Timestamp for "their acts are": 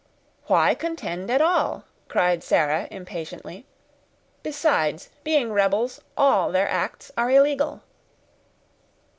6.51-7.29